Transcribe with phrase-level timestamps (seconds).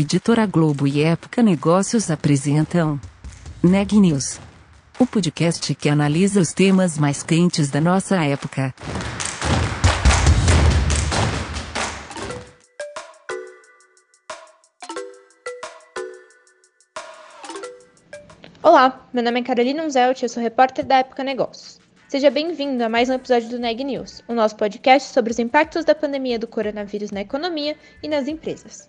[0.00, 3.00] Editora Globo e Época Negócios apresentam
[3.60, 4.38] Neg News,
[4.96, 8.72] o podcast que analisa os temas mais quentes da nossa época.
[18.62, 21.80] Olá, meu nome é Carolina Unzelt eu sou repórter da Época Negócios.
[22.06, 25.84] Seja bem-vindo a mais um episódio do Neg News, o nosso podcast sobre os impactos
[25.84, 28.88] da pandemia do coronavírus na economia e nas empresas.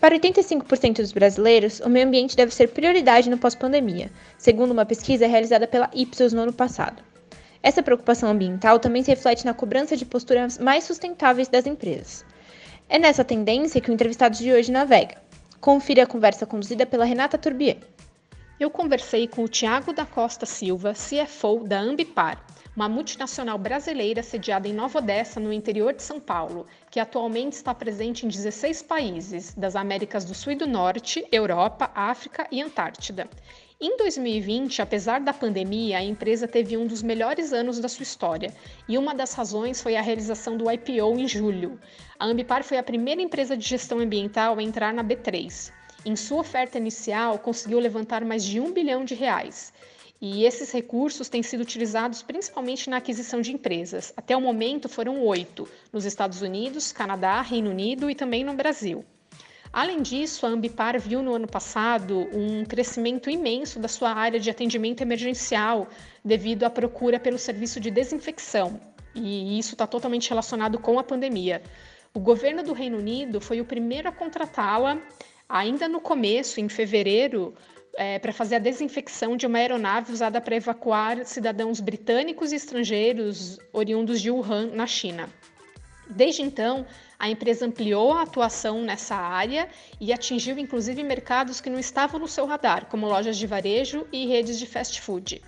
[0.00, 5.26] Para 85% dos brasileiros, o meio ambiente deve ser prioridade no pós-pandemia, segundo uma pesquisa
[5.26, 7.02] realizada pela Ipsos no ano passado.
[7.62, 12.24] Essa preocupação ambiental também se reflete na cobrança de posturas mais sustentáveis das empresas.
[12.88, 15.16] É nessa tendência que o entrevistado de hoje navega.
[15.60, 17.78] Confira a conversa conduzida pela Renata Turbier.
[18.58, 22.40] Eu conversei com o Tiago da Costa Silva, CFO da Ambipar,
[22.76, 27.74] uma multinacional brasileira sediada em Nova Odessa, no interior de São Paulo, que atualmente está
[27.74, 33.28] presente em 16 países das Américas do Sul e do Norte, Europa, África e Antártida.
[33.80, 38.54] Em 2020, apesar da pandemia, a empresa teve um dos melhores anos da sua história,
[38.88, 41.76] e uma das razões foi a realização do IPO em julho.
[42.16, 45.72] A Ambipar foi a primeira empresa de gestão ambiental a entrar na B3.
[46.06, 49.72] Em sua oferta inicial, conseguiu levantar mais de um bilhão de reais.
[50.20, 54.12] E esses recursos têm sido utilizados principalmente na aquisição de empresas.
[54.14, 59.04] Até o momento foram oito, nos Estados Unidos, Canadá, Reino Unido e também no Brasil.
[59.72, 64.50] Além disso, a Ambipar viu no ano passado um crescimento imenso da sua área de
[64.50, 65.88] atendimento emergencial
[66.24, 68.78] devido à procura pelo serviço de desinfecção.
[69.14, 71.62] E isso está totalmente relacionado com a pandemia.
[72.12, 75.02] O governo do Reino Unido foi o primeiro a contratá-la
[75.48, 77.54] ainda no começo, em fevereiro,
[77.96, 83.58] é, para fazer a desinfecção de uma aeronave usada para evacuar cidadãos britânicos e estrangeiros
[83.72, 85.28] oriundos de Wuhan, na China.
[86.08, 86.86] Desde então,
[87.18, 89.68] a empresa ampliou a atuação nessa área
[90.00, 94.26] e atingiu inclusive mercados que não estavam no seu radar, como lojas de varejo e
[94.26, 95.40] redes de fast food.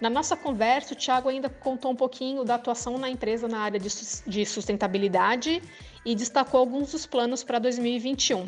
[0.00, 3.80] Na nossa conversa, o Thiago ainda contou um pouquinho da atuação na empresa na área
[3.80, 5.60] de sustentabilidade
[6.04, 8.46] e destacou alguns dos planos para 2021.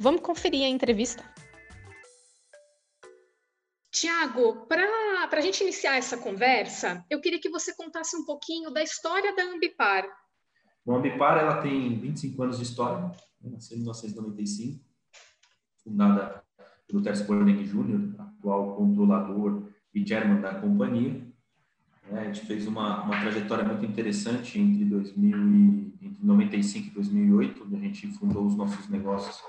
[0.00, 1.24] Vamos conferir a entrevista.
[3.90, 8.80] Tiago, para a gente iniciar essa conversa, eu queria que você contasse um pouquinho da
[8.80, 10.06] história da Ambipar.
[10.86, 13.50] Bom, a Ambipar ela tem 25 anos de história, né?
[13.50, 14.84] nasceu em 1995,
[15.82, 16.44] fundada
[16.86, 21.26] pelo Terce Borneg Jr., atual controlador e chairman da companhia.
[22.10, 26.90] É, a gente fez uma, uma trajetória muito interessante entre, 2000 e, entre 95 e
[26.90, 29.42] 2008, onde a gente fundou os nossos negócios.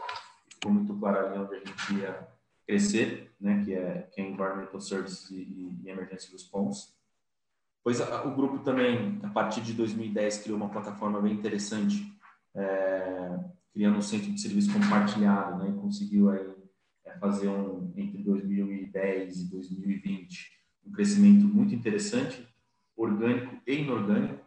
[0.60, 2.28] Ficou muito claro ali onde a gente ia
[2.68, 6.90] crescer, né, que é, que é Environmental Services e, e Emergency Response.
[7.82, 12.14] Pois a, o grupo também, a partir de 2010, criou uma plataforma bem interessante,
[12.54, 13.40] é,
[13.74, 16.54] criando um centro de serviço compartilhado, né, e conseguiu aí
[17.06, 22.48] é, fazer um, entre 2010 e 2020 um crescimento muito interessante,
[22.96, 24.46] orgânico e inorgânico,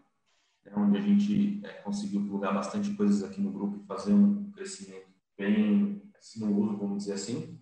[0.65, 4.51] né, onde a gente é, conseguiu plugar bastante coisas aqui no grupo e fazer um
[4.53, 5.02] crescimento
[5.37, 7.59] bem sinuoso, vamos dizer assim.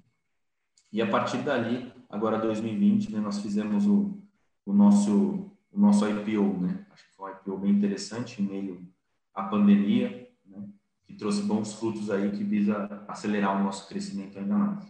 [0.92, 4.20] E a partir dali, agora 2020, né, nós fizemos o,
[4.66, 6.86] o, nosso, o nosso IPO, né?
[6.91, 8.88] Acho que foi um IPO bem interessante em meio
[9.34, 10.69] à pandemia, né?
[11.04, 14.84] que trouxe bons frutos aí que visa acelerar o nosso crescimento ainda mais.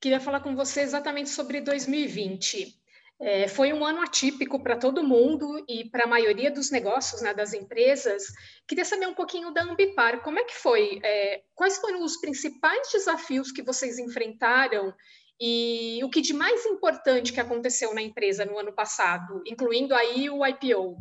[0.00, 2.79] Queria falar com você exatamente sobre 2020.
[3.22, 7.34] É, foi um ano atípico para todo mundo e para a maioria dos negócios, né,
[7.34, 8.24] das empresas.
[8.66, 10.22] Queria saber um pouquinho da Ambipar.
[10.22, 11.00] Como é que foi?
[11.04, 14.94] É, quais foram os principais desafios que vocês enfrentaram
[15.38, 20.30] e o que de mais importante que aconteceu na empresa no ano passado, incluindo aí
[20.30, 20.96] o IPO?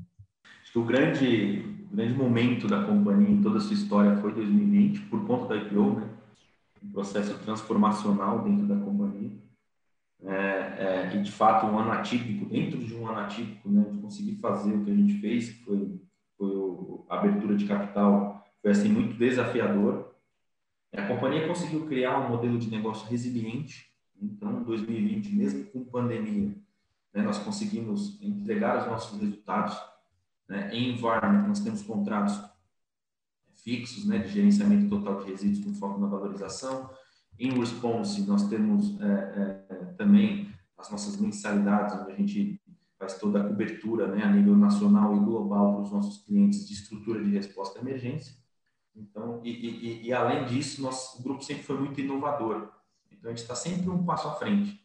[0.75, 5.47] O grande, grande momento da companhia em toda a sua história foi 2020, por conta
[5.47, 6.09] do IPO, né?
[6.83, 8.98] um processo transformacional dentro da companhia.
[10.21, 14.35] É, é, de fato um ano atípico, dentro de um ano atípico, né, de conseguir
[14.35, 16.01] fazer o que a gente fez, que foi,
[16.37, 20.13] foi o, a abertura de capital, foi assim muito desafiador.
[20.93, 23.89] A companhia conseguiu criar um modelo de negócio resiliente,
[24.21, 26.53] então, 2020, mesmo com pandemia,
[27.13, 29.77] né, nós conseguimos entregar os nossos resultados.
[30.47, 30.69] Né?
[30.73, 32.37] Em environment, nós temos contratos
[33.63, 36.89] fixos né, de gerenciamento total de resíduos com foco na valorização.
[37.39, 42.61] Em response, nós temos é, é, também as nossas mensalidades, onde a gente
[42.97, 46.73] faz toda a cobertura né, a nível nacional e global para os nossos clientes de
[46.73, 48.35] estrutura de resposta à emergência.
[48.95, 52.69] Então, e, e, e além disso, nosso, o grupo sempre foi muito inovador.
[53.09, 54.79] Então, a gente está sempre um passo à frente.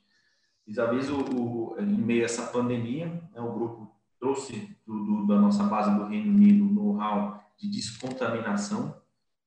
[0.67, 5.39] Vis-à-vis, o, o, em meio a essa pandemia, né, o grupo trouxe do, do, da
[5.39, 8.97] nossa base do Reino Unido know-how de descontaminação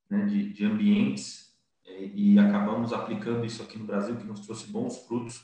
[0.10, 1.47] né, de, de, ambientes,
[1.88, 5.44] e, e, acabamos aplicando isso aqui no Brasil, que nos trouxe bons frutos,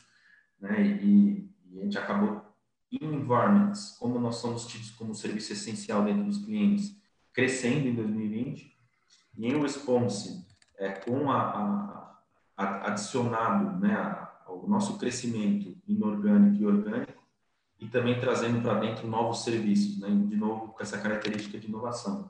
[0.59, 0.81] né?
[1.01, 2.41] E, e a gente acabou
[2.91, 6.95] em environments, como nós somos tidos como serviço essencial dentro dos clientes,
[7.33, 8.71] crescendo em 2020,
[9.37, 10.45] e em response,
[10.77, 12.21] é, com a, a,
[12.57, 13.95] a adicionado, né,
[14.45, 17.23] ao nosso crescimento inorgânico e orgânico,
[17.79, 22.29] e também trazendo para dentro novos serviços, né, de novo com essa característica de inovação.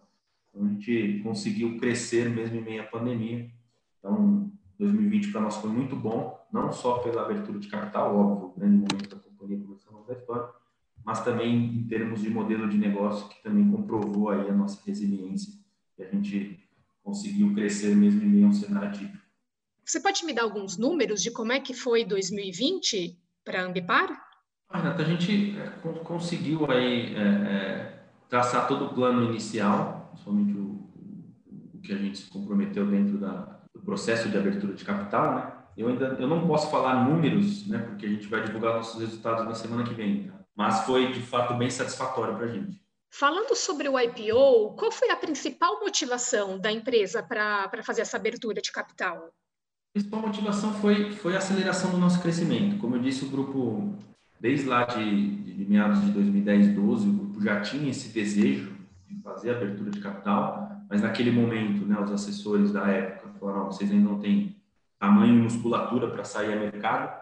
[0.50, 3.52] Então, a gente conseguiu crescer mesmo em meio à pandemia.
[4.04, 8.76] Então, 2020 para nós foi muito bom, não só pela abertura de capital, óbvio, grande
[8.76, 10.50] momento da companhia começando da história,
[11.06, 15.54] mas também em termos de modelo de negócio, que também comprovou aí a nossa resiliência,
[15.98, 16.60] e a gente
[17.02, 19.24] conseguiu crescer mesmo em meio a um cenário típico.
[19.86, 24.10] Você pode me dar alguns números de como é que foi 2020 para a Ambipar?
[24.70, 25.70] Ah, Renata, a gente é,
[26.04, 30.90] conseguiu aí é, é, traçar todo o plano inicial, principalmente o,
[31.74, 33.53] o, que a gente se comprometeu dentro da,
[33.84, 35.52] processo de abertura de capital, né?
[35.76, 37.80] Eu ainda eu não posso falar números, né?
[37.80, 40.34] Porque a gente vai divulgar nossos resultados na semana que vem, tá?
[40.56, 42.82] mas foi de fato bem satisfatório para a gente.
[43.16, 48.60] Falando sobre o IPO, qual foi a principal motivação da empresa para fazer essa abertura
[48.60, 49.28] de capital?
[49.28, 52.80] A principal motivação foi, foi a aceleração do nosso crescimento.
[52.80, 53.94] Como eu disse, o grupo,
[54.40, 58.72] desde lá de, de, de meados de 2010, 12, o grupo já tinha esse desejo
[58.72, 58.73] de
[59.22, 63.92] fazer a abertura de capital, mas naquele momento, né, os assessores da época falaram: vocês
[63.92, 64.62] ainda não têm
[65.00, 67.22] tamanho e musculatura para sair a mercado,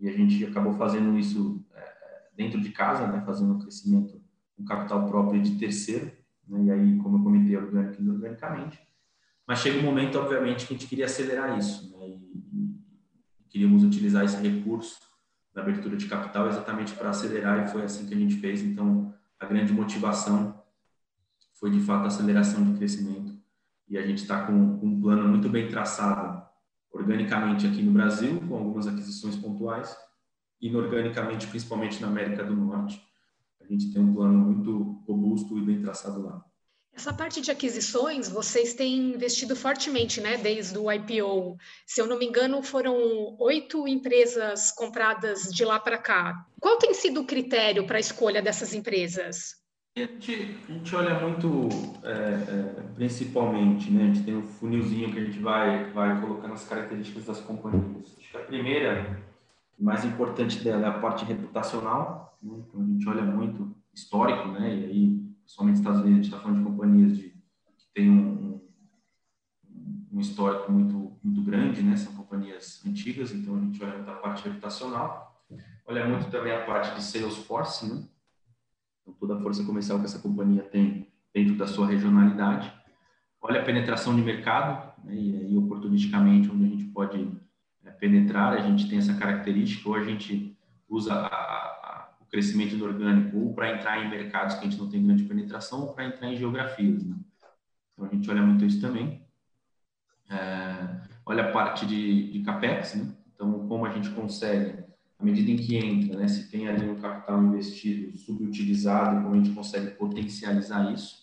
[0.00, 1.92] e a gente acabou fazendo isso é,
[2.36, 4.20] dentro de casa, né, fazendo o crescimento
[4.56, 6.10] com capital próprio de terceiro,
[6.48, 8.80] né, e aí, como eu comentei, orgânico e inorganicamente.
[9.46, 12.14] Mas chega um momento, obviamente, que a gente queria acelerar isso, né, e,
[12.52, 12.74] e
[13.48, 14.98] queríamos utilizar esse recurso
[15.54, 18.62] da abertura de capital exatamente para acelerar, e foi assim que a gente fez.
[18.62, 20.61] Então, a grande motivação
[21.62, 23.32] foi, de fato, a aceleração de crescimento,
[23.88, 26.44] e a gente está com, um plano muito bem traçado
[26.90, 29.96] organicamente aqui no Brasil, com algumas aquisições pontuais,
[30.60, 33.00] inorganicamente, principalmente na América do Norte.
[33.60, 36.44] A gente tem um plano muito robusto e bem traçado lá.
[36.92, 41.56] Essa parte de aquisições, vocês têm investido fortemente, né, desde o IPO.
[41.86, 42.96] Se eu não me engano, foram
[43.38, 46.44] oito empresas compradas de lá para cá.
[46.60, 49.61] Qual tem sido o critério para a escolha dessas empresas?
[49.94, 51.68] A gente, a gente olha muito,
[52.02, 56.54] é, é, principalmente, né, a gente tem um funilzinho que a gente vai, vai colocando
[56.54, 58.16] as características das companhias.
[58.18, 59.22] Acho que a primeira
[59.78, 62.54] mais importante dela é a parte reputacional, né?
[62.56, 64.74] então a gente olha muito histórico, né?
[64.74, 68.10] E aí, principalmente nos Estados Unidos, a gente está falando de companhias de, que têm
[68.10, 68.60] um,
[69.68, 71.96] um, um, histórico muito, muito grande, né?
[71.96, 75.44] São companhias antigas, então a gente olha muito a parte reputacional,
[75.86, 78.04] olha muito também a parte de Salesforce, né?
[79.02, 82.72] Então, toda a força comercial que essa companhia tem dentro da sua regionalidade.
[83.40, 85.14] Olha a penetração de mercado, né?
[85.14, 87.28] e oportunisticamente, onde a gente pode
[87.84, 90.56] é, penetrar, a gente tem essa característica, ou a gente
[90.88, 94.88] usa a, a, o crescimento inorgânico ou para entrar em mercados que a gente não
[94.88, 97.04] tem grande penetração, ou para entrar em geografias.
[97.04, 97.16] Né?
[97.92, 99.26] Então, a gente olha muito isso também.
[100.30, 103.12] É, olha a parte de, de CAPEX, né?
[103.34, 104.84] então, como a gente consegue,
[105.22, 109.36] à medida em que entra, né, se tem ali um capital investido subutilizado, como a
[109.36, 111.22] gente consegue potencializar isso.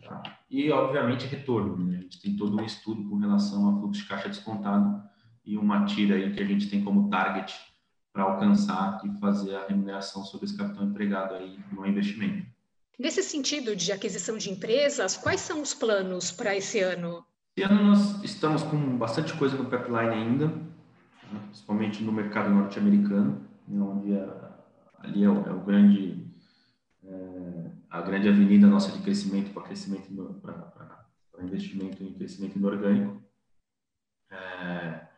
[0.00, 0.22] Tá?
[0.48, 1.76] E, obviamente, retorno.
[1.76, 1.98] Né?
[1.98, 5.02] A gente tem todo um estudo com relação a fluxo de caixa descontado
[5.44, 7.52] e uma tira aí que a gente tem como target
[8.12, 12.46] para alcançar e fazer a remuneração sobre esse capital empregado aí no investimento.
[12.96, 17.24] Nesse sentido de aquisição de empresas, quais são os planos para esse ano?
[17.56, 20.69] Esse ano nós estamos com bastante coisa no pipeline ainda,
[21.32, 24.58] né, principalmente no mercado norte-americano, né, onde a,
[24.98, 26.26] ali é o, é o grande
[27.04, 33.22] é, a grande avenida nossa de crescimento para crescimento para investimento em crescimento inorgânico.
[34.30, 35.08] É,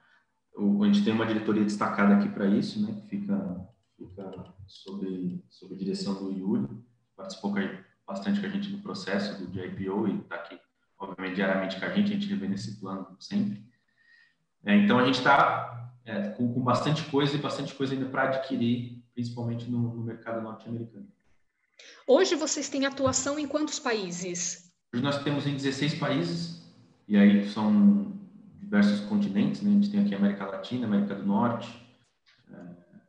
[0.57, 5.43] o, a gente tem uma diretoria destacada aqui para isso, né, que fica, fica sob,
[5.71, 6.69] a direção do Yuri,
[7.17, 7.55] participou
[8.07, 10.59] bastante com a gente no processo do IPO e está aqui,
[10.99, 13.63] obviamente, diariamente com a gente, a gente revê nesse plano sempre.
[14.65, 18.25] É, então, a gente está é, com, com, bastante coisa e bastante coisa ainda para
[18.25, 21.07] adquirir, principalmente no, no mercado norte-americano.
[22.07, 24.73] Hoje vocês têm atuação em quantos países?
[24.93, 26.63] Hoje nós temos em 16 países,
[27.09, 28.13] e aí são
[28.61, 29.71] diversos continentes, né?
[29.71, 31.69] A gente tem aqui América Latina, América do Norte,
[32.53, 32.57] é,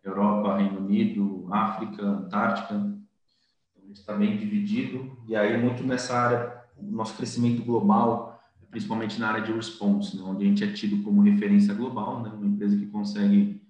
[0.04, 2.76] Europa, Reino Unido, África, Antártica.
[2.76, 8.33] A gente está bem dividido e aí muito nessa área, o nosso crescimento global,
[8.74, 10.24] principalmente na área de response, né?
[10.26, 12.30] onde a gente é tido como referência global, né?
[12.30, 13.62] Uma empresa que consegue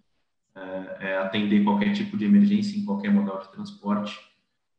[0.55, 4.17] é, atender qualquer tipo de emergência em qualquer modal de transporte,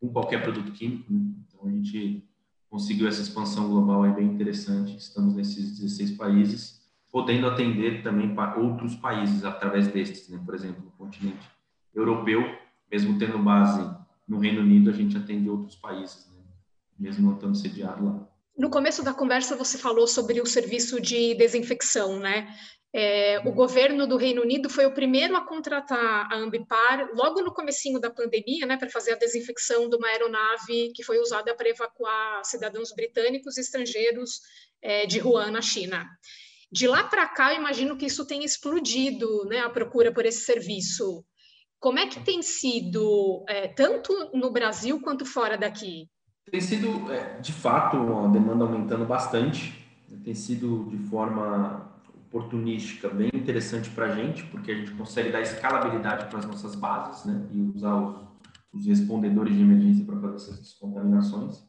[0.00, 1.12] com qualquer produto químico.
[1.12, 1.34] Né?
[1.46, 2.26] Então a gente
[2.70, 4.96] conseguiu essa expansão global é bem interessante.
[4.96, 10.40] Estamos nesses 16 países podendo atender também para outros países através destes, né?
[10.42, 11.46] Por exemplo, no continente
[11.94, 12.42] europeu,
[12.90, 13.94] mesmo tendo base
[14.26, 16.42] no Reino Unido, a gente atende outros países, né?
[16.98, 18.33] mesmo não estando sediado lá.
[18.56, 22.46] No começo da conversa você falou sobre o serviço de desinfecção, né?
[22.96, 27.52] É, o governo do Reino Unido foi o primeiro a contratar a Ambipar logo no
[27.52, 31.68] comecinho da pandemia, né, para fazer a desinfecção de uma aeronave que foi usada para
[31.68, 34.38] evacuar cidadãos britânicos e estrangeiros
[34.80, 36.06] é, de Wuhan, na China.
[36.70, 40.44] De lá para cá, eu imagino que isso tenha explodido, né, a procura por esse
[40.44, 41.24] serviço.
[41.80, 46.08] Como é que tem sido, é, tanto no Brasil quanto fora daqui?
[46.50, 49.84] Tem sido, é, de fato, uma demanda aumentando bastante.
[50.22, 51.92] Tem sido de forma
[52.26, 56.74] oportunística bem interessante para a gente, porque a gente consegue dar escalabilidade para as nossas
[56.74, 57.46] bases, né?
[57.52, 58.16] E usar os,
[58.72, 61.62] os respondedores de emergência para fazer essas descontaminações.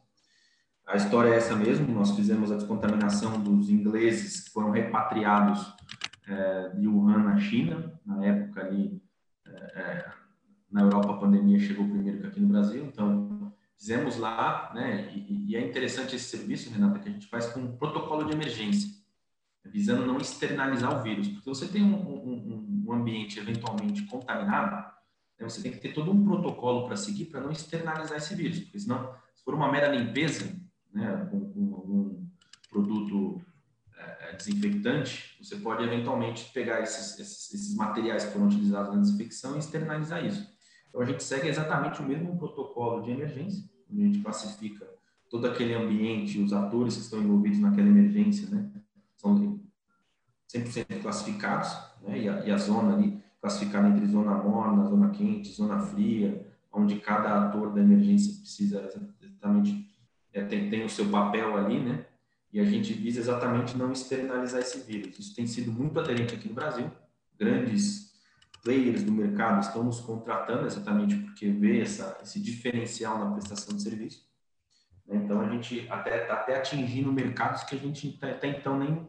[0.86, 5.74] A história é essa mesmo, nós fizemos a descontaminação dos ingleses que foram repatriados
[6.28, 9.02] é, de Wuhan, na China, na época ali,
[9.46, 10.12] é, é,
[10.70, 13.25] na Europa a pandemia chegou primeiro que aqui no Brasil, então
[13.78, 17.60] fizemos lá, né, e, e é interessante esse serviço, Renata, que a gente faz com
[17.60, 18.96] um protocolo de emergência
[19.70, 21.28] visando não externalizar o vírus.
[21.28, 24.76] Porque você tem um, um, um ambiente eventualmente contaminado,
[25.38, 28.60] né, você tem que ter todo um protocolo para seguir para não externalizar esse vírus.
[28.60, 30.54] Porque senão, se for uma mera limpeza,
[30.92, 32.26] né, com, com algum
[32.70, 33.40] produto
[33.96, 39.00] é, é, desinfectante, você pode eventualmente pegar esses, esses, esses materiais que foram utilizados na
[39.00, 40.55] desinfecção e externalizar isso.
[40.96, 43.62] Então, a gente segue exatamente o mesmo protocolo de emergência,
[43.92, 44.88] onde a gente classifica
[45.28, 48.70] todo aquele ambiente, os atores que estão envolvidos naquela emergência, né?
[49.14, 49.60] São
[50.50, 52.18] 100% classificados, né?
[52.18, 56.96] E a, e a, zona ali classificada entre zona morna, zona quente, zona fria, onde
[56.96, 59.86] cada ator da emergência precisa exatamente
[60.32, 62.06] é, tem, tem o seu papel ali, né?
[62.50, 65.18] E a gente visa exatamente não externalizar esse vírus.
[65.18, 66.90] Isso tem sido muito aderente aqui no Brasil.
[67.38, 68.05] Grandes
[68.66, 73.80] players do mercado estão nos contratando exatamente porque vê essa, esse diferencial na prestação de
[73.80, 74.26] serviço.
[75.06, 75.20] Né?
[75.24, 79.06] Então, a gente até até atingindo mercados que a gente até então nem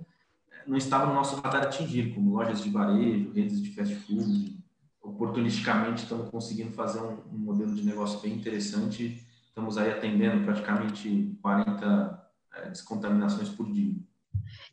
[0.68, 4.58] não estava no nosso radar atingir, como lojas de varejo, redes de fast food.
[5.02, 9.26] Oportunisticamente, estamos conseguindo fazer um, um modelo de negócio bem interessante.
[9.48, 13.96] Estamos aí atendendo praticamente 40 é, descontaminações por dia.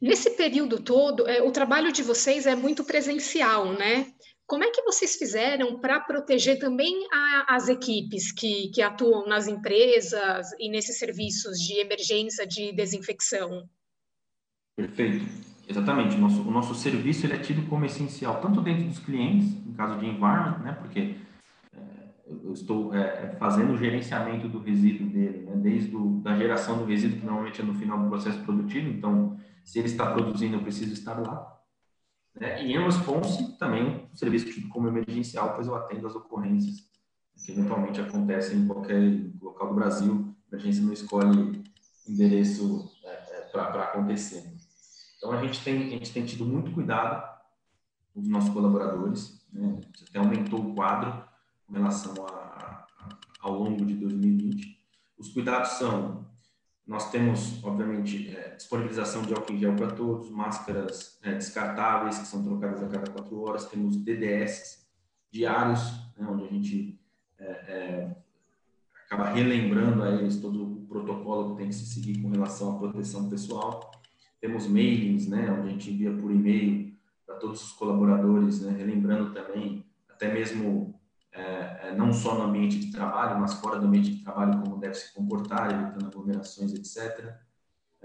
[0.00, 4.12] Nesse período todo, é, o trabalho de vocês é muito presencial, né?
[4.46, 9.48] Como é que vocês fizeram para proteger também a, as equipes que, que atuam nas
[9.48, 13.66] empresas e nesses serviços de emergência de desinfecção?
[14.76, 15.24] Perfeito.
[15.68, 16.16] Exatamente.
[16.16, 19.72] O nosso, o nosso serviço ele é tido como essencial, tanto dentro dos clientes, em
[19.72, 21.16] caso de environment, né, porque
[21.72, 21.78] é,
[22.26, 26.84] eu estou é, fazendo o gerenciamento do resíduo dele, né, desde a da geração do
[26.84, 30.62] resíduo, que normalmente é no final do processo produtivo, então, se ele está produzindo, eu
[30.62, 31.54] preciso estar lá.
[32.34, 32.64] Né?
[32.64, 36.88] E em response, também, o serviço tido como emergencial, pois eu atendo as ocorrências
[37.44, 39.00] que eventualmente acontecem em qualquer
[39.40, 40.34] local do Brasil.
[40.46, 41.62] A emergência não escolhe
[42.08, 44.52] endereço é, é para acontecer.
[45.16, 47.22] Então, a gente, tem, a gente tem tido muito cuidado
[48.12, 49.44] com os nossos colaboradores.
[49.52, 49.80] Né?
[50.08, 51.24] Até aumentou o quadro
[51.66, 52.86] com relação a, a,
[53.40, 54.78] ao longo de 2020.
[55.18, 56.26] Os cuidados são
[56.86, 62.26] nós temos, obviamente, é, disponibilização de álcool em gel para todos, máscaras é, descartáveis, que
[62.26, 64.86] são trocadas a cada quatro horas, temos DDS
[65.30, 65.80] diários,
[66.16, 67.00] né, onde a gente
[67.38, 68.16] é, é,
[69.06, 72.78] acaba relembrando a eles todo o protocolo que tem que se seguir com relação à
[72.78, 73.90] proteção pessoal.
[74.40, 76.94] Temos mailings, né, onde a gente envia por e-mail
[77.26, 81.00] para todos os colaboradores, né, relembrando também, até mesmo
[81.96, 85.12] não só no ambiente de trabalho, mas fora do ambiente de trabalho, como deve se
[85.14, 87.34] comportar, evitando aglomerações, etc.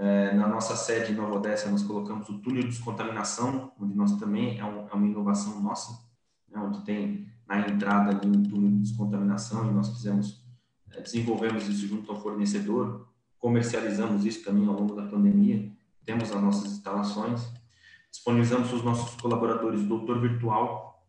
[0.01, 4.15] É, na nossa sede em Nova Odessa, nós colocamos o túnel de descontaminação, onde nós
[4.15, 5.91] também é, é uma inovação nossa,
[6.49, 10.41] né, onde tem na entrada ali um túnel de descontaminação e nós fizemos,
[10.87, 15.69] desenvolvemos isso junto ao fornecedor, comercializamos isso também ao longo da pandemia,
[16.05, 17.51] temos as nossas instalações,
[18.09, 21.05] disponibilizamos os nossos colaboradores doutor virtual,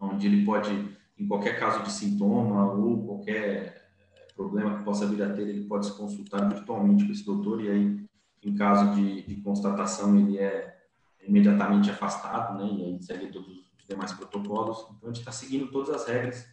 [0.00, 5.22] onde ele pode em qualquer caso de sintoma ou qualquer eh, problema que possa vir
[5.22, 8.08] a ter, ele pode se consultar virtualmente com esse doutor e aí,
[8.42, 10.78] em caso de, de constatação, ele é
[11.26, 12.70] imediatamente afastado, né?
[12.72, 14.78] E aí segue todos os demais protocolos.
[14.96, 16.46] Então, a gente está seguindo todas as regras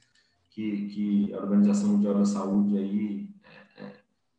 [0.49, 3.91] que, que a Organização Mundial da Saúde aí é, é,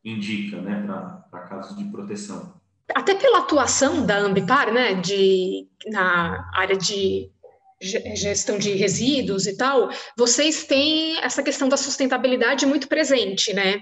[0.03, 0.85] indica, né?
[1.31, 2.57] Para casos de proteção.
[2.93, 4.95] Até pela atuação da Ambipar, né?
[4.95, 7.31] De, na área de
[7.79, 13.81] gestão de resíduos e tal, vocês têm essa questão da sustentabilidade muito presente, né?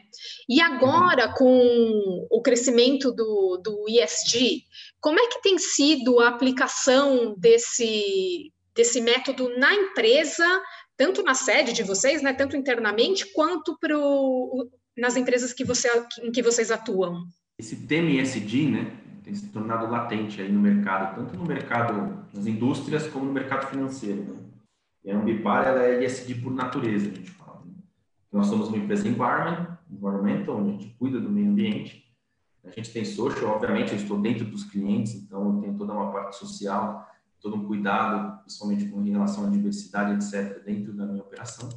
[0.49, 4.63] E agora, com o crescimento do, do ESG,
[4.99, 10.45] como é que tem sido a aplicação desse, desse método na empresa,
[10.97, 15.89] tanto na sede de vocês, né, tanto internamente, quanto pro, nas empresas que você,
[16.21, 17.23] em que vocês atuam?
[17.57, 18.91] Esse tema ESG, né,
[19.25, 23.67] tem se tornado latente aí no mercado, tanto no mercado das indústrias como no mercado
[23.67, 24.21] financeiro.
[24.21, 24.39] Né?
[25.03, 27.63] E a Ambipar ela é ESG por natureza, a gente fala.
[27.65, 27.73] Né?
[28.31, 32.05] Nós somos uma empresa environment, environmental, onde a gente cuida do meio ambiente.
[32.63, 36.11] A gente tem social, obviamente, eu estou dentro dos clientes, então eu tenho toda uma
[36.11, 37.07] parte social,
[37.41, 41.69] todo um cuidado, principalmente com relação à diversidade, etc., dentro da minha operação.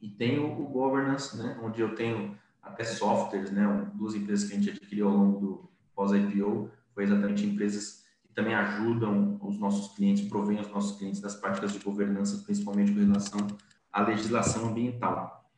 [0.00, 4.58] E tenho o governance, né, onde eu tenho até softwares, né, duas empresas que a
[4.58, 5.67] gente adquiriu ao longo do,
[5.98, 11.34] pós-IPO foi exatamente empresas que também ajudam os nossos clientes, provêm os nossos clientes das
[11.34, 13.44] práticas de governança, principalmente com relação
[13.92, 15.50] à legislação ambiental.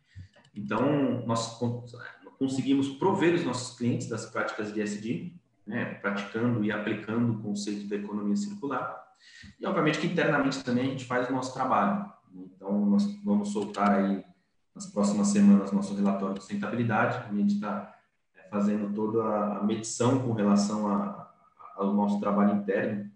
[0.54, 1.60] Então, nós
[2.38, 5.34] conseguimos prover os nossos clientes das práticas de SD,
[5.66, 8.98] né, praticando e aplicando o conceito da economia circular.
[9.60, 12.10] E, obviamente, que internamente também a gente faz o nosso trabalho.
[12.34, 14.24] Então, nós vamos soltar aí
[14.74, 17.28] nas próximas semanas nosso relatório de sustentabilidade.
[17.28, 17.94] A gente está
[18.50, 19.22] fazendo toda
[19.58, 21.32] a medição com relação a,
[21.76, 23.10] ao nosso trabalho interno.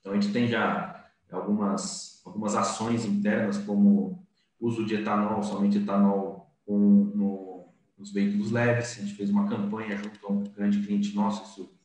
[0.00, 4.26] Então, a gente tem já algumas, algumas ações internas, como
[4.60, 6.78] uso de etanol, somente etanol com,
[7.14, 8.98] no, nos veículos leves.
[8.98, 11.78] A gente fez uma campanha junto a um grande cliente nosso, isso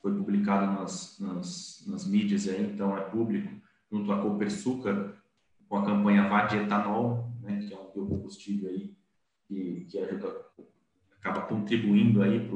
[0.00, 3.50] foi publicado nas, nas, nas mídias, aí, então é público,
[3.90, 5.14] junto à Copersucar,
[5.66, 8.94] com a campanha Vá de Etanol, né, que é um biocombustível aí,
[9.46, 10.28] que, que ajuda
[11.24, 12.50] acaba contribuindo aí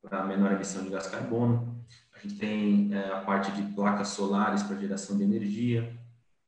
[0.00, 1.84] para a menor emissão de gás carbono.
[2.14, 5.94] A gente tem é, a parte de placas solares para geração de energia.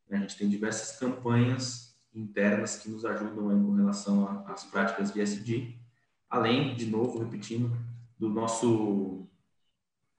[0.09, 0.17] Né?
[0.17, 5.21] A gente tem diversas campanhas internas que nos ajudam aí com relação às práticas de
[5.21, 5.75] SD,
[6.31, 7.77] além, de novo, repetindo,
[8.19, 9.29] do nosso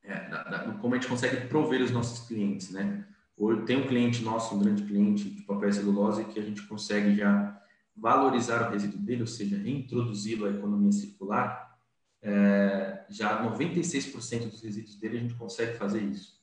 [0.03, 3.05] é, da, da, como a gente consegue prover os nossos clientes, né?
[3.35, 6.61] Hoje tem um cliente nosso, um grande cliente de papel e celulose, que a gente
[6.63, 7.58] consegue já
[7.99, 11.77] valorizar o resíduo dele, ou seja, reintroduzi-lo à economia circular,
[12.21, 16.39] é, já 96% dos resíduos dele a gente consegue fazer isso.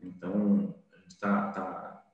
[0.00, 2.04] Então, a gente tá, tá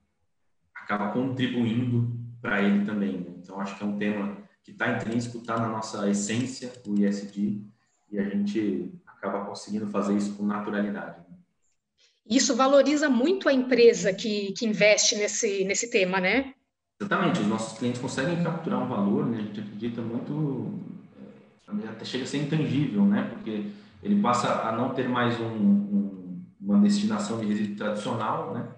[0.75, 3.19] acaba contribuindo para ele também.
[3.19, 3.35] Né?
[3.39, 7.63] Então, acho que é um tema que está intrínseco, está na nossa essência, o ISD,
[8.11, 11.19] e a gente acaba conseguindo fazer isso com naturalidade.
[11.19, 11.37] Né?
[12.29, 16.55] Isso valoriza muito a empresa que, que investe nesse, nesse tema, né?
[17.05, 19.37] Exatamente, os nossos clientes conseguem capturar um valor, né?
[19.37, 20.73] a gente acredita muito,
[21.85, 23.29] é, até chega a ser intangível, né?
[23.31, 23.71] porque
[24.03, 28.69] ele passa a não ter mais um, um, uma destinação de resíduo tradicional, né?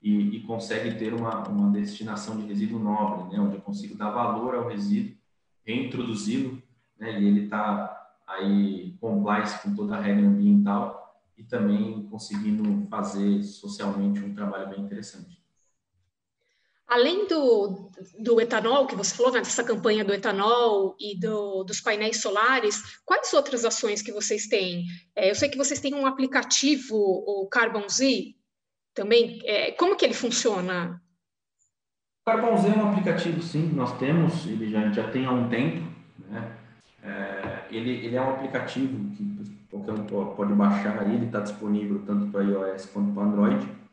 [0.00, 3.42] E, e, consegue ter uma, uma destinação de resíduo nobre, né?
[3.42, 5.16] onde eu consigo dar valor ao resíduo,
[5.64, 6.62] reintroduzi-lo,
[6.98, 7.20] né?
[7.20, 14.20] e ele está aí compliance com toda a regra ambiental e também conseguindo fazer socialmente
[14.20, 15.43] um trabalho bem interessante.
[16.86, 21.80] Além do, do etanol, que você falou, né, dessa campanha do etanol e do, dos
[21.80, 24.84] painéis solares, quais outras ações que vocês têm?
[25.16, 28.34] É, eu sei que vocês têm um aplicativo, o Carbon Z,
[28.92, 29.40] também.
[29.44, 31.00] É, como que ele funciona?
[32.26, 35.48] O Carbon Z é um aplicativo, sim, nós temos, ele já, já tem há um
[35.48, 35.90] tempo.
[36.28, 36.56] Né?
[37.02, 42.26] É, ele, ele é um aplicativo que qualquer um pode baixar, ele está disponível tanto
[42.26, 43.84] para iOS quanto para Android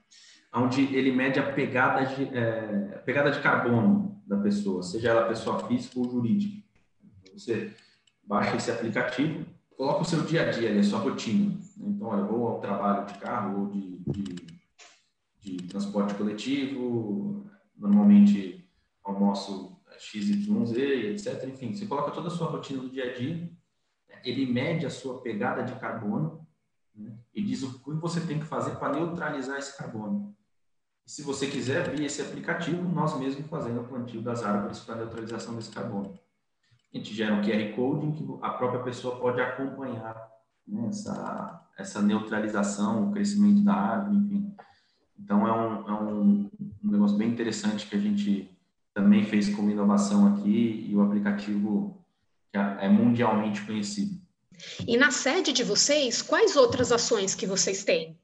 [0.54, 5.68] onde ele mede a pegada de, é, pegada de carbono da pessoa, seja ela pessoa
[5.68, 6.62] física ou jurídica.
[7.34, 7.74] Você
[8.24, 9.46] baixa esse aplicativo,
[9.78, 11.58] coloca o seu dia a dia, a sua rotina.
[11.78, 14.36] Então, olha, vou ao trabalho de carro ou de, de,
[15.40, 17.46] de transporte coletivo,
[17.78, 18.70] normalmente
[19.04, 21.48] almoço XYZ, etc.
[21.48, 23.52] Enfim, você coloca toda a sua rotina do dia a dia,
[24.24, 26.46] ele mede a sua pegada de carbono
[26.96, 30.36] né, e diz o que você tem que fazer para neutralizar esse carbono.
[31.12, 35.54] Se você quiser abrir esse aplicativo, nós mesmos fazendo o plantio das árvores para neutralização
[35.54, 36.18] desse carbono.
[36.94, 40.16] A gente gera um QR Code em que a própria pessoa pode acompanhar
[40.66, 44.56] né, essa, essa neutralização, o crescimento da árvore, enfim.
[45.20, 46.50] Então, é um, é um,
[46.82, 48.50] um negócio bem interessante que a gente
[48.94, 52.02] também fez como inovação aqui e o aplicativo
[52.54, 54.18] é mundialmente conhecido.
[54.88, 58.18] E na sede de vocês, quais outras ações que vocês têm?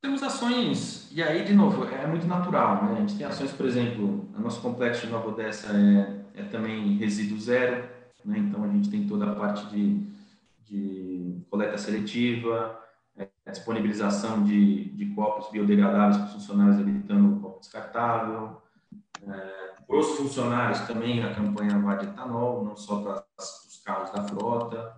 [0.00, 2.92] Temos ações, e aí, de novo, é muito natural, né?
[2.92, 6.96] A gente tem ações, por exemplo, o nosso complexo de Nova Odessa é, é também
[6.96, 7.88] resíduo zero,
[8.24, 8.38] né?
[8.38, 10.06] Então, a gente tem toda a parte de,
[10.64, 12.80] de coleta seletiva,
[13.16, 18.62] é, disponibilização de, de copos biodegradáveis para os funcionários evitando etanol descartável.
[19.26, 24.10] É, para os funcionários também a campanha vai de etanol, não só para os carros
[24.10, 24.96] da frota.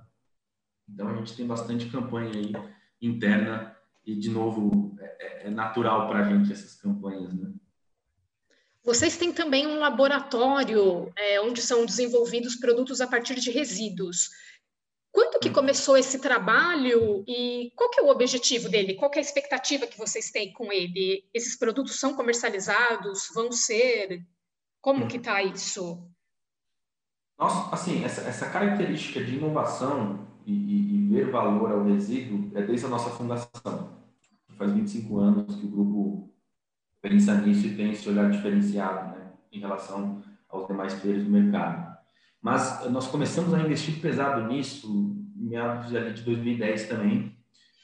[0.89, 2.53] Então a gente tem bastante campanha aí
[3.01, 4.90] interna e de novo
[5.21, 7.53] é, é natural para a gente essas campanhas, né?
[8.83, 14.31] Vocês têm também um laboratório é, onde são desenvolvidos produtos a partir de resíduos.
[15.13, 15.53] Quando que hum.
[15.53, 18.95] começou esse trabalho e qual que é o objetivo dele?
[18.95, 21.29] Qual que é a expectativa que vocês têm com ele?
[21.35, 23.29] Esses produtos são comercializados?
[23.35, 24.25] Vão ser?
[24.81, 26.03] Como que está isso?
[27.39, 32.63] Nossa, assim, essa, essa característica de inovação e, e, e, ver valor ao resíduo é
[32.63, 33.90] desde a nossa fundação.
[34.61, 36.31] Faz 25 anos que o grupo
[37.01, 41.97] pensa nisso e tem esse olhar diferenciado né, em relação aos demais players do mercado.
[42.43, 47.35] Mas nós começamos a investir pesado nisso em meados de 2010 também,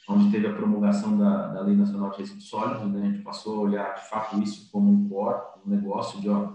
[0.07, 3.07] onde teve a promulgação da, da Lei Nacional de Resíduos Sólidos, né?
[3.07, 6.53] a gente passou a olhar de fato isso como um core, um negócio de, ó,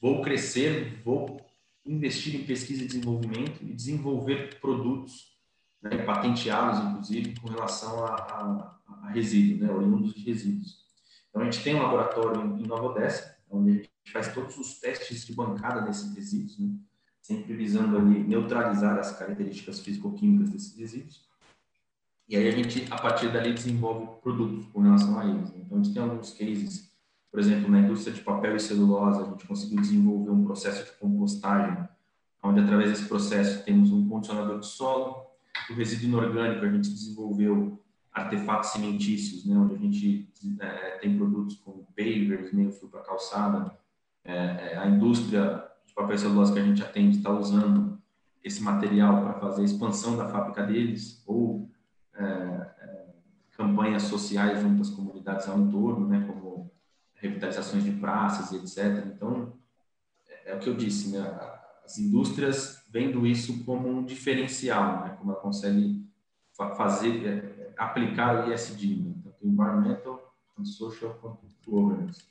[0.00, 1.40] vou crescer, vou
[1.86, 5.31] investir em pesquisa e desenvolvimento e desenvolver produtos,
[5.82, 10.82] né, patenteá-los, inclusive, com relação a, a, a resíduos, né, oriundos de resíduos.
[11.28, 14.78] Então, a gente tem um laboratório em Nova Odessa, onde a gente faz todos os
[14.78, 16.74] testes de bancada desses resíduos, né,
[17.20, 21.28] sempre visando ali neutralizar as características físico-químicas desses resíduos.
[22.28, 25.50] E aí a gente, a partir dali, desenvolve produtos com relação a eles.
[25.50, 25.62] Né.
[25.64, 26.92] Então, a gente tem alguns cases
[27.32, 30.98] por exemplo, na indústria de papel e celulose, a gente conseguiu desenvolver um processo de
[30.98, 31.88] compostagem,
[32.42, 35.31] onde através desse processo temos um condicionador de solo.
[35.70, 40.28] O resíduo inorgânico, a gente desenvolveu artefatos cimentícios, né, onde a gente
[40.60, 43.76] é, tem produtos como pavers, meio fio para calçada.
[44.24, 48.00] É, é, a indústria de papel celulose que a gente atende está usando
[48.44, 51.70] esse material para fazer a expansão da fábrica deles ou
[52.14, 53.06] é, é,
[53.56, 56.70] campanhas sociais junto às comunidades ao entorno, né, como
[57.14, 59.06] revitalizações de praças etc.
[59.06, 59.54] Então,
[60.28, 61.20] é, é o que eu disse, né?
[61.92, 65.16] As indústrias vendo isso como um diferencial, né?
[65.18, 66.02] como ela consegue
[66.56, 69.14] fazer, é, aplicar o ESG, né?
[69.22, 71.18] tanto Environmental and Social
[71.66, 72.24] Governance.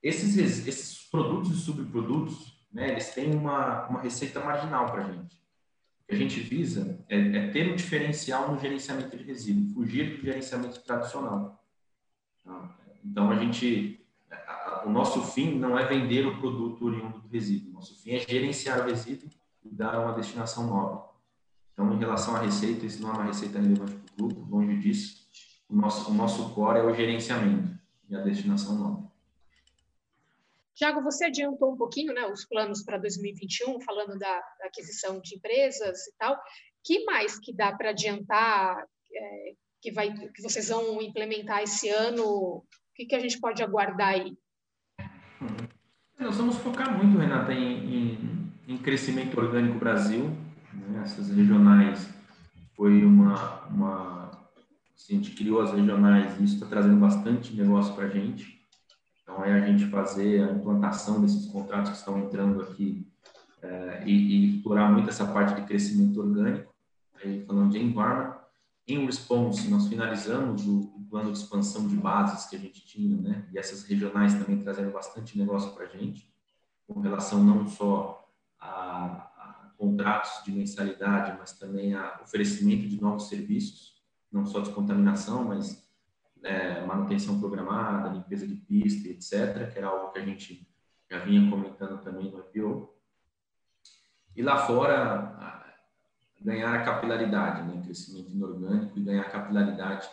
[0.00, 0.36] Esses,
[0.66, 5.36] esses produtos e subprodutos, né, eles têm uma, uma receita marginal para a gente.
[6.02, 10.16] O que a gente visa é, é ter um diferencial no gerenciamento de resíduos, fugir
[10.16, 11.64] do gerenciamento tradicional.
[13.04, 14.01] Então, a gente
[14.84, 17.72] o nosso fim não é vender o produto oriundo do resíduo.
[17.72, 19.28] Nosso fim é gerenciar o resíduo
[19.64, 21.10] e dar uma destinação nova.
[21.72, 24.78] Então, em relação à receita, isso não é uma receita relevante para o grupo, longe
[24.78, 25.26] disso.
[25.68, 29.12] O nosso, o nosso core é o gerenciamento e a destinação nova.
[30.74, 35.36] Tiago, você adiantou um pouquinho né, os planos para 2021, falando da, da, aquisição de
[35.36, 36.38] empresas e tal.
[36.84, 42.24] que mais que dá para adiantar é, que, vai, que vocês vão implementar esse ano?
[42.24, 42.64] O
[42.94, 44.36] que, que a gente pode aguardar aí?
[46.18, 50.30] Nós vamos focar muito, Renata, em, em, em crescimento orgânico Brasil.
[50.72, 51.02] Né?
[51.02, 52.08] Essas regionais
[52.76, 54.30] foi uma, uma
[54.94, 58.60] assim, a gente criou as regionais e isso está trazendo bastante negócio para a gente.
[59.22, 63.06] Então é a gente fazer a implantação desses contratos que estão entrando aqui
[63.62, 66.72] é, e, e, explorar muito essa parte de crescimento orgânico.
[67.22, 68.36] Aí, falando de environment,
[68.86, 73.46] em response, nós finalizamos o, plano de expansão de bases que a gente tinha, né?
[73.52, 76.26] E essas regionais também trazendo bastante negócio para a gente,
[76.86, 78.26] com relação não só
[78.58, 85.44] a, a, contratos de mensalidade, mas também a oferecimento de novos serviços, não só descontaminação,
[85.44, 85.86] mas
[86.42, 90.66] é, manutenção programada, limpeza de pista, etc., que era algo que a gente
[91.10, 92.90] já vinha comentando também no IPO.
[94.34, 95.62] E lá fora,
[96.40, 97.82] ganhar a capilaridade, né?
[97.82, 100.08] crescimento inorgânico e ganhar capilaridade,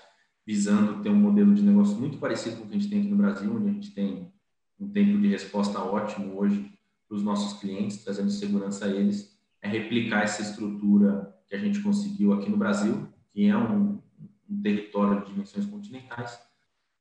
[0.50, 3.10] visando ter um modelo de negócio muito parecido com o que a gente tem aqui
[3.10, 4.34] no Brasil, onde a gente tem
[4.80, 6.74] um tempo de resposta ótimo hoje
[7.08, 11.80] para os nossos clientes, trazendo segurança a eles, é replicar essa estrutura que a gente
[11.84, 14.02] conseguiu aqui no Brasil, que é um,
[14.50, 16.42] um território de dimensões continentais,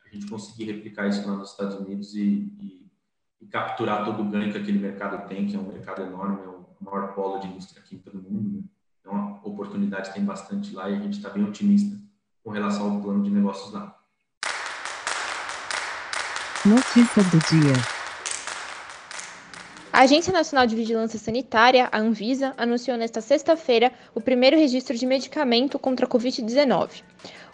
[0.04, 2.86] a gente conseguir replicar isso lá nos Estados Unidos e, e,
[3.40, 6.48] e capturar todo o ganho que aquele mercado tem, que é um mercado enorme, é
[6.48, 8.64] o maior polo de indústria química do mundo, né?
[9.00, 12.07] Então, oportunidades tem bastante lá e a gente está bem otimista
[12.48, 13.94] com relação ao plano de negócios lá.
[16.64, 17.74] Notícia do dia.
[19.92, 25.04] A Agência Nacional de Vigilância Sanitária, a Anvisa, anunciou nesta sexta-feira o primeiro registro de
[25.04, 27.02] medicamento contra a Covid-19.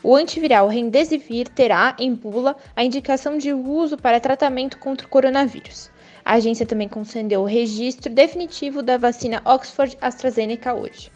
[0.00, 5.90] O antiviral Remdesivir terá, em bula, a indicação de uso para tratamento contra o coronavírus.
[6.24, 11.13] A agência também concedeu o registro definitivo da vacina Oxford AstraZeneca hoje.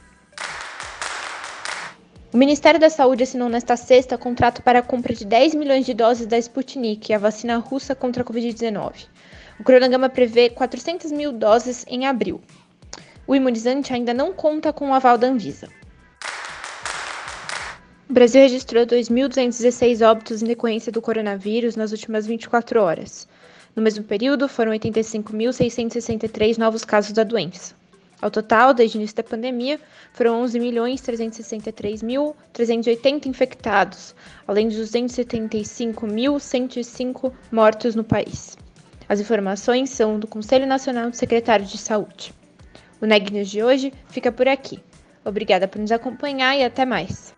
[2.31, 5.95] O Ministério da Saúde assinou nesta sexta contrato para a compra de 10 milhões de
[5.95, 9.07] doses da Sputnik, a vacina russa contra a Covid-19.
[9.59, 12.39] O cronograma prevê 400 mil doses em abril.
[13.27, 15.71] O imunizante ainda não conta com o aval da Anvisa.
[18.11, 23.27] O Brasil registrou 2.216 óbitos em decorrência do coronavírus nas últimas 24 horas.
[23.75, 27.78] No mesmo período, foram 85.663 novos casos da doença.
[28.21, 29.81] Ao total, desde o início da pandemia,
[30.13, 34.13] foram 11.363.380 infectados,
[34.47, 38.59] além de 275.105 mortos no país.
[39.09, 42.35] As informações são do Conselho Nacional de Secretários de Saúde.
[43.01, 44.81] O Neg News de hoje fica por aqui.
[45.25, 47.38] Obrigada por nos acompanhar e até mais.